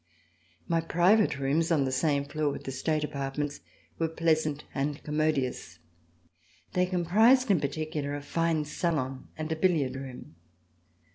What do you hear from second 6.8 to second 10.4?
comprised, in particular, a fine salon and a billiard room.